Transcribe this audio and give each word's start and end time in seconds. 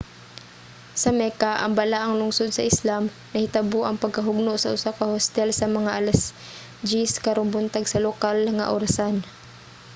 sa 1.01 1.09
mecca 1.21 1.51
ang 1.57 1.71
balaang 1.79 2.15
lungsod 2.21 2.49
sa 2.53 2.67
islam 2.71 3.03
nahitabo 3.33 3.79
ang 3.85 4.01
pagkahugno 4.03 4.53
sa 4.59 4.71
usa 4.75 4.91
ka 4.97 5.05
hostel 5.13 5.49
sa 5.55 5.67
mga 5.77 5.91
alas 5.99 6.19
10 6.89 7.25
karong 7.25 7.53
buntag 7.55 7.85
sa 7.87 8.03
lokal 8.07 8.37
nga 8.57 8.65
orasan 8.75 9.15